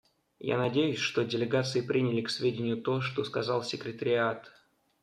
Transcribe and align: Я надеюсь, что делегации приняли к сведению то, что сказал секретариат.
Я 0.39 0.57
надеюсь, 0.57 0.97
что 0.97 1.23
делегации 1.23 1.81
приняли 1.81 2.23
к 2.23 2.29
сведению 2.31 2.81
то, 2.81 3.01
что 3.01 3.23
сказал 3.23 3.61
секретариат. 3.61 4.51